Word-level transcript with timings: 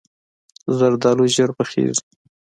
زردالو 0.77 1.25
ژر 1.33 1.49
پخیږي. 1.57 2.01